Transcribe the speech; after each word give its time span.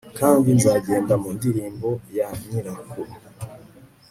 Kandi 0.19 0.47
nzagenda 0.57 1.13
mu 1.21 1.29
ndirimbo 1.37 1.89
ya 2.17 2.27
nyirakuru 2.47 3.11